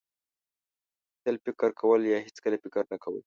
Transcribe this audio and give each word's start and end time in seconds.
تل 1.23 1.35
فکر 1.45 1.69
کول 1.81 2.01
یا 2.11 2.17
هېڅکله 2.25 2.57
فکر 2.63 2.83
نه 2.91 2.97
کول. 3.03 3.19